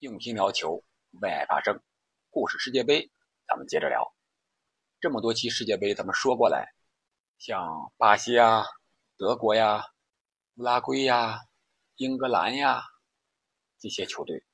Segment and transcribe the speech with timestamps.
[0.00, 0.84] 用心聊球，
[1.22, 1.82] 为爱发声。
[2.28, 3.10] 故事世界杯，
[3.48, 4.14] 咱们接着聊。
[5.00, 6.74] 这么多期世界杯，咱们说过来，
[7.38, 8.62] 像巴西呀、
[9.16, 9.82] 德国呀、
[10.56, 11.38] 乌拉圭呀、
[11.96, 12.82] 英格兰呀
[13.78, 14.44] 这些球队，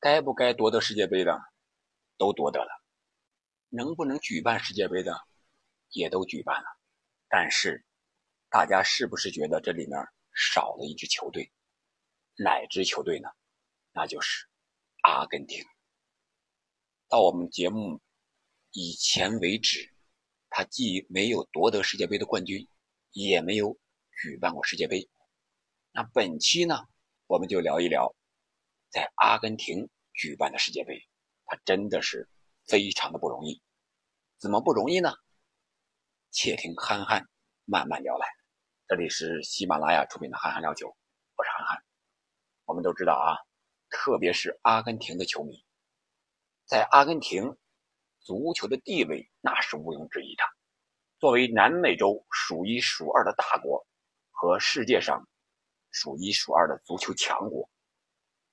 [0.00, 1.38] 该不该夺得世界杯的，
[2.16, 2.70] 都夺得了；
[3.68, 5.14] 能不能举办世界杯的，
[5.90, 6.66] 也都举办了。
[7.28, 7.84] 但是，
[8.48, 9.98] 大家是不是觉得这里面
[10.32, 11.52] 少了一支球队？
[12.38, 13.28] 哪支球队呢？
[13.92, 14.48] 那就是
[15.04, 15.62] 阿根廷。
[17.08, 18.00] 到我们节目
[18.70, 19.94] 以前为止，
[20.48, 22.66] 他既没有夺得世界杯的冠军，
[23.12, 23.78] 也没有
[24.22, 25.10] 举办过世界杯。
[25.92, 26.88] 那本期呢，
[27.26, 28.14] 我们就聊一聊
[28.88, 31.06] 在阿根廷举办的世界杯，
[31.44, 32.30] 它真的是
[32.66, 33.62] 非常的不容易。
[34.38, 35.12] 怎么不容易呢？
[36.30, 37.28] 且听憨憨
[37.66, 38.26] 慢慢聊来。
[38.88, 40.86] 这里是喜马拉雅出品的《憨憨聊球》，
[41.36, 41.84] 我是憨憨。
[42.64, 43.36] 我们都知道啊，
[43.94, 45.64] 特别是阿根廷的球迷。
[46.66, 47.56] 在阿根廷，
[48.18, 50.42] 足球的地位那是毋庸置疑的。
[51.20, 53.86] 作为南美洲数一数二的大国
[54.32, 55.26] 和世界上
[55.92, 57.70] 数一数二的足球强国，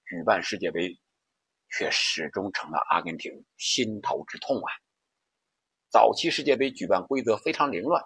[0.06, 0.96] 举办世界杯
[1.70, 4.70] 却始终成了阿根廷心头之痛啊！
[5.90, 8.04] 早期世界杯举办规则非常凌乱，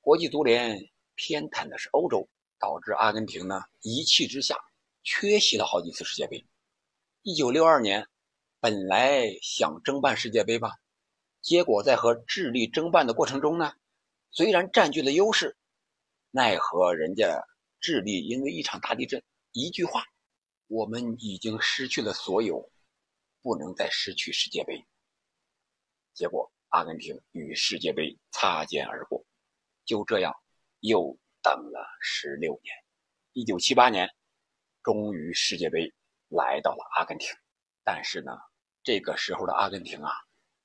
[0.00, 0.78] 国际足联
[1.14, 4.58] 偏袒的是欧洲，导致阿根廷呢一气之下
[5.02, 6.46] 缺席了好几次世界杯。
[7.22, 8.06] 一九六二年。
[8.62, 10.72] 本来想争办世界杯吧，
[11.40, 13.72] 结果在和智利争办的过程中呢，
[14.30, 15.56] 虽然占据了优势，
[16.30, 17.42] 奈何人家
[17.80, 20.04] 智利因为一场大地震，一句话，
[20.66, 22.70] 我们已经失去了所有，
[23.40, 24.84] 不能再失去世界杯。
[26.12, 29.24] 结果阿根廷与世界杯擦肩而过，
[29.86, 30.34] 就这样
[30.80, 32.74] 又等了十六年，
[33.32, 34.10] 一九七八年，
[34.82, 35.92] 终于世界杯
[36.28, 37.28] 来到了阿根廷，
[37.84, 38.32] 但是呢。
[38.82, 40.10] 这个时候的阿根廷啊，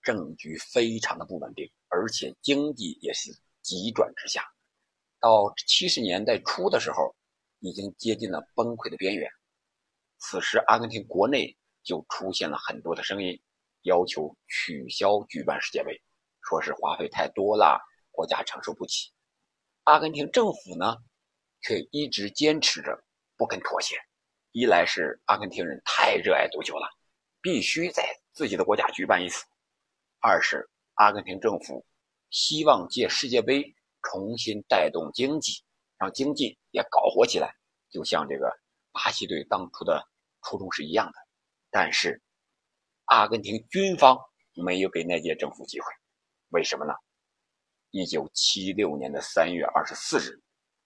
[0.02, 3.30] 政局非常的不稳定，而且经济也是
[3.62, 4.42] 急转直下。
[5.20, 7.14] 到七十年代初的时候，
[7.60, 9.30] 已经接近了崩溃的边缘。
[10.18, 13.38] 此时，阿根廷国内就出现了很多的声音，
[13.82, 16.02] 要求取消举办世界杯，
[16.42, 17.82] 说是花费太多了，
[18.12, 19.12] 国家承受不起。
[19.84, 20.96] 阿根廷政府呢，
[21.60, 22.98] 却一直坚持着
[23.38, 23.96] 不肯妥协。
[24.52, 26.88] 一来是阿根廷人太热爱足球了。
[27.42, 28.04] 必须在
[28.34, 29.46] 自己的国家举办一次。
[30.20, 31.86] 二是阿根廷政府
[32.32, 35.64] 希望借世界杯重新带动经济，
[36.00, 37.54] 让经济也搞活起来，
[37.92, 38.52] 就像这个
[38.92, 40.04] 巴西队当初的
[40.42, 41.14] 初衷是一样的。
[41.70, 42.20] 但是
[43.04, 44.18] 阿根廷军方
[44.56, 45.86] 没有给那届政府机会，
[46.50, 46.94] 为什么呢？
[47.92, 50.42] 一九七六年的三月二十四日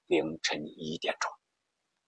[0.08, 1.32] 凌晨一点钟，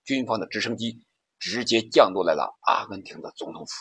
[0.04, 1.06] 军方的直升机
[1.40, 3.72] 直接降落在了阿根廷的总统府。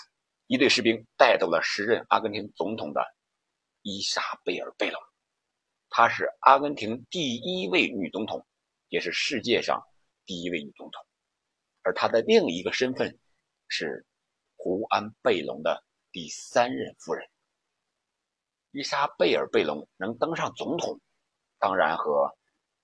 [0.47, 3.05] 一队士兵带走了时任阿根廷总统的
[3.83, 5.01] 伊莎贝尔·贝隆，
[5.89, 8.45] 她是阿根廷第一位女总统，
[8.89, 9.81] 也是世界上
[10.27, 11.07] 第一位女总统。
[11.83, 13.19] 而她的另一个身份
[13.69, 14.05] 是
[14.57, 17.25] 胡安·贝隆的第三任夫人。
[18.73, 21.01] 伊莎贝尔·贝隆能登上总统，
[21.59, 22.29] 当然和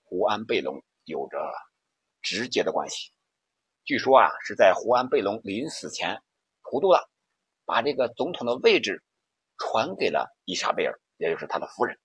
[0.02, 1.38] 胡安·贝隆有着
[2.22, 3.12] 直接的关系。
[3.86, 6.20] 据说啊，是在胡安·贝隆临死前
[6.60, 7.08] 糊涂了。
[7.64, 9.02] 把这个总统的位置
[9.58, 11.96] 传给了伊莎贝尔，也就是他的夫人。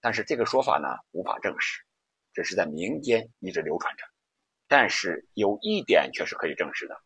[0.00, 1.82] 但是这个说法呢无法证实，
[2.32, 4.04] 只是在民间一直流传着。
[4.68, 6.96] 但是有一点却是可以证实的：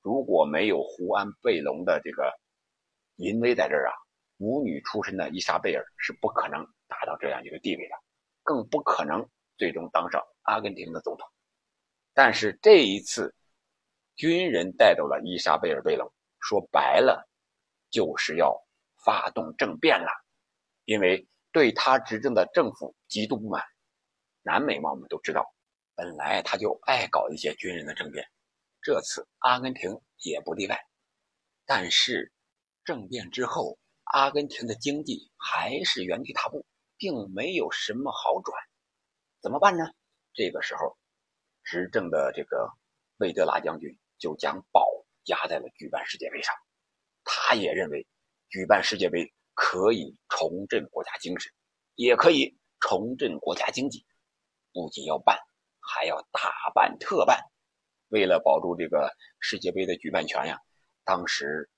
[0.00, 2.32] 如果没有胡安·贝隆的这个
[3.16, 3.94] 淫威在这儿啊，
[4.38, 7.94] 舞女出身的伊莎贝尔是不可能达到这样一个地位的，
[8.44, 11.28] 更不可能最终当上阿根廷的总统。
[12.18, 13.32] 但是这一次，
[14.16, 16.12] 军人带走了伊莎贝尔·贝隆。
[16.40, 17.28] 说白了，
[17.90, 18.60] 就是要
[19.04, 20.10] 发动政变了，
[20.84, 23.62] 因为对他执政的政府极度不满。
[24.42, 25.54] 南美嘛，我们都知道，
[25.94, 28.26] 本来他就爱搞一些军人的政变，
[28.82, 30.76] 这次阿根廷也不例外。
[31.66, 32.32] 但是
[32.82, 36.66] 政变之后，阿根廷的经济还是原地踏步，
[36.96, 38.60] 并没有什么好转。
[39.40, 39.84] 怎么办呢？
[40.34, 40.97] 这个时候，
[41.68, 42.70] 执政的这个
[43.18, 44.86] 魏德拉将军就将宝。
[45.28, 46.54] 压在了举办世界杯上，
[47.22, 48.06] 他也认为
[48.48, 51.52] 举办世界杯可以重振国家精神，
[51.96, 54.06] 也可以重振国家经济。
[54.72, 55.38] 不仅要办，
[55.80, 57.38] 还要大办特办。
[58.08, 60.58] 为了保住这个世界杯的举办权呀，
[61.04, 61.68] 当时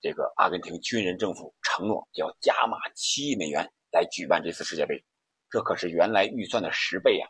[0.00, 5.04] 这个阿根廷军人政府承诺要加码七亿美元来举办这次世界杯，
[5.48, 7.28] 这可是原来预算的十倍呀，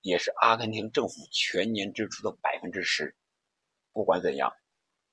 [0.00, 3.16] 也是阿根廷政府全年支出的百分之十。
[3.92, 4.52] 不管怎样。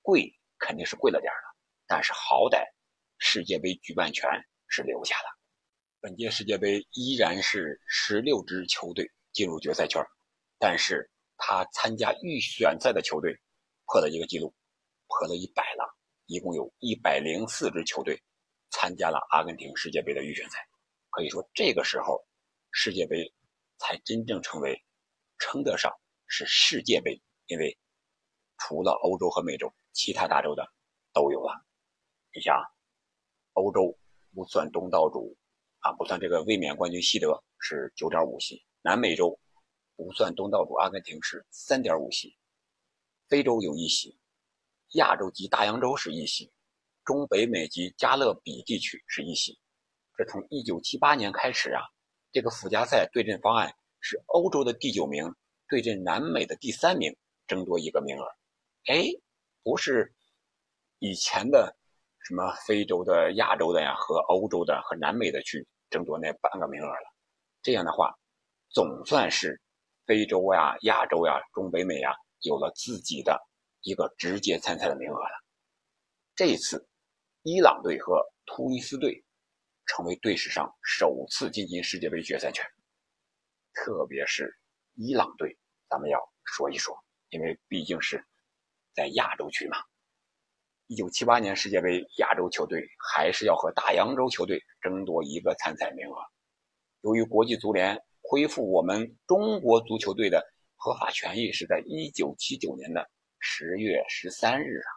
[0.02, 1.36] 贵肯定是贵了点儿
[1.86, 2.64] 但是好歹
[3.18, 4.30] 世界杯举办权
[4.70, 5.38] 是留下了。
[6.00, 10.02] 本届世界杯依然是十六支球队进入决赛圈，
[10.58, 13.38] 但是他参加预选赛的球队
[13.86, 14.56] 破了一个记录，
[15.08, 15.94] 破了一百了，
[16.28, 18.18] 一共有一百零四支球队
[18.70, 20.66] 参加了阿根廷世界杯的预选赛。
[21.10, 22.26] 可以说，这个时候
[22.72, 23.30] 世界杯
[23.78, 24.84] 才真正成为
[25.38, 25.92] 称得上
[26.28, 27.78] 是世界杯，因为
[28.58, 30.68] 除了欧洲和美洲，其他大洲的
[31.14, 31.66] 都有了。
[32.34, 32.56] 你像
[33.54, 33.98] 欧洲
[34.34, 35.38] 不算东道主
[35.80, 39.40] 啊，不算这个卫冕冠军西德是九点五席，南美洲
[39.96, 42.38] 不算东道主阿根廷是三点五席，
[43.28, 44.20] 非洲有一席，
[44.94, 46.52] 亚洲及大洋洲是一席，
[47.04, 49.60] 中北美及加勒比地区是一席。
[50.16, 51.82] 这从一九七八年开始啊，
[52.32, 55.34] 这个附加赛对阵方案是欧洲的第九名
[55.68, 57.16] 对阵南美的第三名，
[57.48, 58.26] 争夺一个名额。
[58.86, 59.06] 哎，
[59.64, 60.14] 不是
[61.00, 61.76] 以前的
[62.20, 67.14] 什么非洲的、亚洲的呀，和欧洲的和南美的去争夺那半个名额了。
[67.62, 68.14] 这样的话，
[68.70, 69.60] 总算是
[70.06, 73.42] 非洲呀、亚洲呀、中北美呀有了自己的
[73.82, 75.44] 一个直接参赛的名额了。
[76.36, 76.88] 这一次，
[77.42, 79.24] 伊朗队和突尼斯队。
[79.88, 82.64] 成为队史上首次晋级世界杯决赛圈，
[83.74, 84.56] 特别是
[84.94, 85.58] 伊朗队，
[85.90, 86.96] 咱们要说一说，
[87.30, 88.24] 因为毕竟是
[88.94, 89.78] 在亚洲区嘛。
[90.88, 96.16] 一九七八年世界杯，亚洲球队还是要和大洋洲球队争夺一个参赛名额。
[97.02, 100.46] 由于国际足联恢复我们中国足球队的
[100.76, 104.92] 合法权益是在一九七九年的十月十三日啊，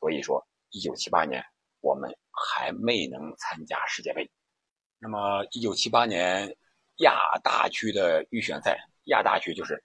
[0.00, 1.44] 所以说一九七八年
[1.98, 2.16] 们。
[2.40, 4.30] 还没能参加世界杯。
[5.00, 6.56] 那么，一九七八年
[6.98, 9.82] 亚大区的预选赛，亚大区就是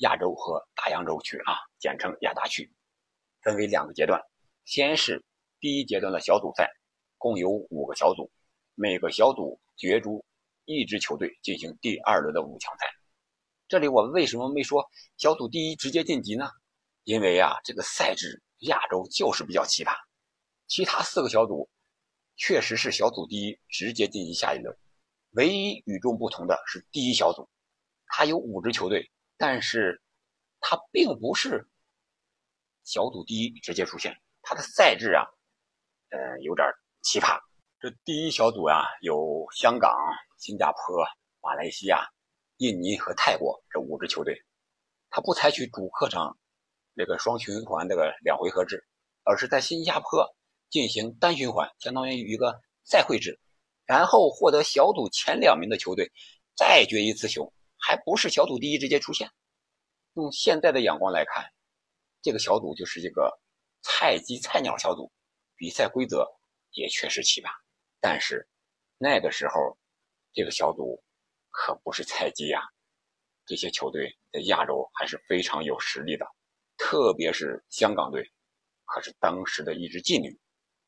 [0.00, 2.70] 亚洲和大洋洲区啊，简称亚大区，
[3.40, 4.20] 分为两个阶段。
[4.66, 5.24] 先是
[5.58, 6.70] 第一阶段的小组赛，
[7.16, 8.30] 共有五个小组，
[8.74, 10.22] 每个小组角逐
[10.66, 12.86] 一支球队进行第二轮的五强赛。
[13.68, 14.86] 这里我们为什么没说
[15.16, 16.50] 小组第一直接晋级呢？
[17.04, 19.96] 因为啊，这个赛制亚洲就是比较奇葩，
[20.66, 21.68] 其他四个小组。
[22.38, 24.76] 确实是小组第一直接晋级下一轮，
[25.30, 27.48] 唯一与众不同的是第一小组，
[28.08, 30.02] 它有五支球队，但是
[30.60, 31.66] 它并不是
[32.84, 35.24] 小组第一直接出现，它的赛制啊，
[36.10, 36.68] 呃，有点
[37.00, 37.40] 奇葩。
[37.80, 39.96] 这第一小组啊，有香港、
[40.36, 41.02] 新加坡、
[41.40, 42.06] 马来西亚、
[42.58, 44.44] 印尼和泰国这五支球队，
[45.08, 46.38] 它不采取主客场
[46.92, 48.86] 那个双循环这个两回合制，
[49.22, 50.35] 而是在新加坡。
[50.68, 53.38] 进行单循环，相当于一个赛会制，
[53.86, 56.10] 然后获得小组前两名的球队
[56.56, 59.30] 再决一次雄，还不是小组第一直接出现。
[60.14, 61.44] 用现在的眼光来看，
[62.22, 63.38] 这个小组就是一个
[63.82, 65.10] 菜鸡菜鸟小组，
[65.56, 66.26] 比赛规则
[66.72, 67.48] 也确实奇葩。
[68.00, 68.48] 但是
[68.98, 69.76] 那个时候，
[70.32, 71.02] 这个小组
[71.50, 72.60] 可不是菜鸡呀，
[73.44, 76.26] 这些球队在亚洲还是非常有实力的，
[76.76, 78.26] 特别是香港队，
[78.84, 80.38] 可是当时的一支劲旅。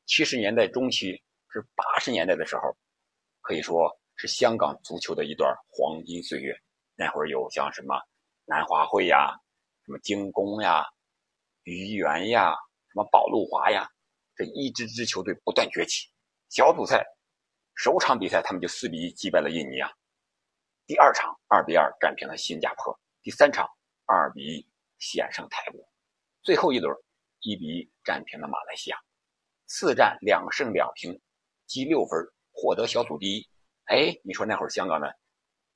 [0.09, 1.11] 七十年代中期
[1.51, 2.75] 至八十年代的时候，
[3.41, 6.51] 可以说是香港足球的一段黄金岁月。
[6.95, 7.95] 那会儿有像什么
[8.43, 9.37] 南华会呀、
[9.85, 10.83] 什么精工呀、
[11.61, 12.55] 愚园呀、
[12.87, 13.87] 什么宝路华呀，
[14.35, 16.07] 这一支支球队不断崛起。
[16.49, 17.05] 小组赛
[17.75, 19.91] 首场比赛他们就四比一击败了印尼啊，
[20.87, 23.69] 第二场二比二战平了新加坡，第三场
[24.07, 25.79] 二比一险胜泰国，
[26.41, 26.91] 最后一轮
[27.41, 28.97] 一比一战平了马来西亚。
[29.71, 31.21] 四战两胜两平，
[31.67, 32.19] 积六分，
[32.51, 33.47] 获得小组第一。
[33.85, 35.15] 哎，你说那会儿香港的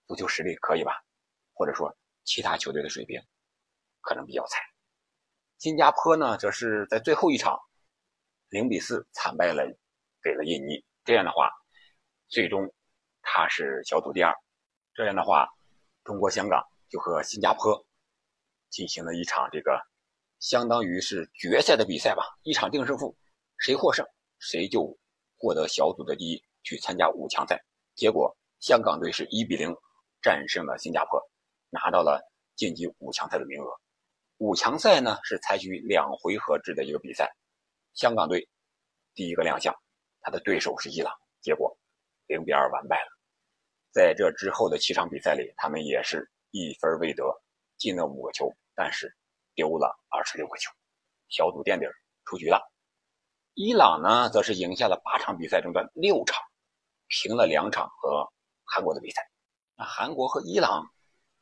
[0.08, 1.06] 足球实力可以吧？
[1.54, 3.22] 或者说其他球队的水平
[4.02, 4.60] 可能比较菜。
[5.60, 7.56] 新加坡呢，则是在最后一场
[8.50, 9.64] 零比四惨败了
[10.24, 10.84] 给了印尼。
[11.06, 11.52] 这样的话，
[12.30, 12.74] 最终
[13.22, 14.34] 他是小组第二。
[14.96, 15.48] 这样的话，
[16.04, 17.86] 中国香港就和新加坡
[18.72, 19.80] 进行了一场这个
[20.40, 23.16] 相当于是决赛的比赛吧，一场定胜负。
[23.58, 24.06] 谁获胜，
[24.40, 24.98] 谁就
[25.38, 27.64] 获得小组的第一，去参加五强赛。
[27.96, 29.74] 结果，香港队是一比零
[30.22, 31.22] 战胜了新加坡，
[31.70, 32.22] 拿到了
[32.56, 33.68] 晋级五强赛的名额。
[34.38, 37.32] 五强赛呢是采取两回合制的一个比赛。
[37.94, 38.50] 香港队
[39.14, 39.74] 第一个亮相，
[40.22, 41.78] 他的对手是伊朗，结果
[42.28, 43.10] 零比二完败了。
[43.92, 47.24] 在这之后的七场比赛里，他们也是一分未得，
[47.78, 49.16] 进了五个球，但是
[49.54, 50.72] 丢了二十六个球，
[51.30, 51.86] 小组垫底
[52.26, 52.73] 出局了。
[53.56, 56.42] 伊朗呢，则是赢下了八场比赛中的六场，
[57.08, 58.34] 平了两场和
[58.66, 59.30] 韩国的比赛。
[59.76, 60.92] 那韩国和伊朗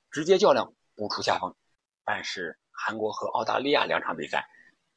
[0.09, 1.55] 直接较量不出下风，
[2.03, 4.45] 但是韩国和澳大利亚两场比赛，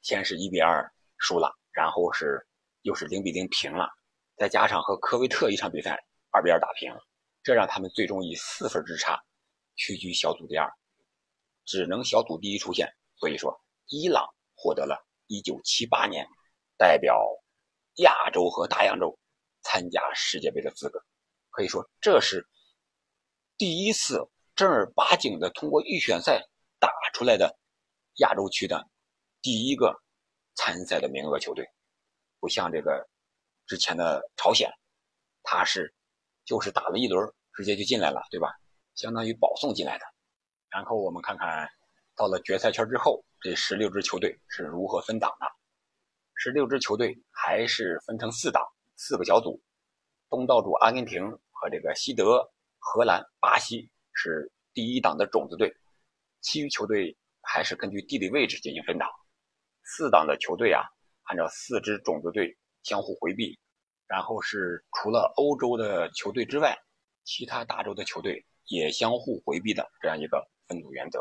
[0.02, 2.44] 先是一比二输了，然后是
[2.82, 3.88] 又是零比零平了，
[4.36, 6.92] 再加上和科威特一场比赛二比二打平，
[7.44, 9.22] 这让他们最终以四分之差
[9.76, 10.68] 屈居小组第二，
[11.64, 12.92] 只能小组第一出线。
[13.14, 16.26] 所以说，伊朗获得了1978年
[16.76, 17.26] 代表
[17.96, 19.18] 亚洲和大洋洲
[19.62, 21.00] 参加世界杯的资格。
[21.50, 22.46] 可以说，这是
[23.56, 26.42] 第一次正儿八经的通过预选赛
[26.80, 27.56] 打出来的
[28.16, 28.88] 亚洲区的
[29.40, 30.02] 第一个
[30.54, 31.64] 参赛的名额球队，
[32.40, 33.08] 不像这个
[33.66, 34.68] 之前的朝鲜，
[35.42, 35.94] 他是
[36.44, 38.48] 就是打了一轮直接就进来了，对吧？
[38.96, 40.04] 相当于保送进来的。
[40.70, 41.68] 然后我们看看
[42.16, 45.46] 到了决赛圈之后，这十六支球队是如何分档的？
[46.34, 48.62] 十六支球队还是分成四档，
[48.96, 49.62] 四个小组，
[50.28, 51.22] 东道主阿根廷。
[51.56, 52.46] 和这个西德、
[52.78, 55.74] 荷兰、巴西是第一档的种子队，
[56.42, 59.08] 其余球队还是根据地理位置进行分档。
[59.82, 60.82] 四档的球队啊，
[61.22, 63.58] 按照四支种子队相互回避，
[64.06, 66.76] 然后是除了欧洲的球队之外，
[67.24, 71.18] 其他大洲的球队也相互回避的这样一个分组原则。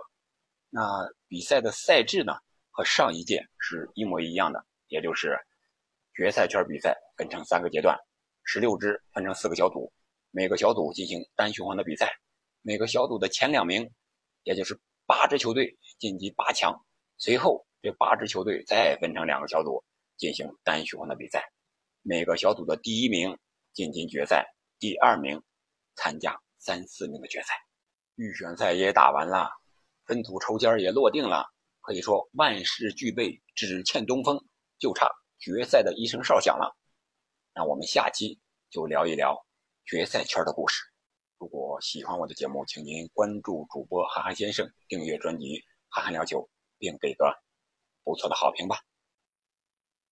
[0.69, 0.81] 那
[1.29, 2.33] 比赛的赛制呢，
[2.69, 5.35] 和上一届是一模一样的，也就是
[6.15, 7.97] 决赛圈比赛分成三个阶段，
[8.43, 9.91] 十六支分成四个小组。
[10.29, 12.13] 每个小组进行单循环的比赛，
[12.61, 13.89] 每个小组的前两名，
[14.43, 16.79] 也就是八支球队晋级八强。
[17.17, 19.83] 随后，这八支球队再分成两个小组
[20.15, 21.43] 进行单循环的比赛，
[22.03, 23.35] 每个小组的第一名
[23.73, 24.45] 晋级决赛，
[24.77, 25.41] 第二名
[25.95, 27.55] 参加三四名的决赛。
[28.13, 29.49] 预选赛也打完了，
[30.05, 31.47] 分组抽签也落定了，
[31.81, 34.39] 可以说万事俱备，只欠东风，
[34.83, 35.09] 就差
[35.39, 36.75] 决赛的一声哨响了。
[37.55, 38.37] 那我们下期
[38.69, 39.33] 就聊一聊。
[39.85, 40.83] 决赛圈的故事。
[41.37, 45.45] 如果喜欢我的节目，请您关注主播憨憨先生，订阅专辑
[45.87, 46.39] 《憨憨聊球》，
[46.77, 47.33] 并给个
[48.03, 48.77] 不错的好评吧。